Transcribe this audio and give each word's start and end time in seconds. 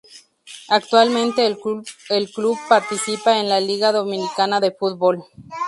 Actualmente 0.69 1.45
el 1.45 1.59
club 1.59 2.57
Participa 2.67 3.39
en 3.39 3.47
la 3.47 3.59
Liga 3.59 3.91
Dominicana 3.91 4.59
de 4.59 4.71
Fútbol. 4.71 5.23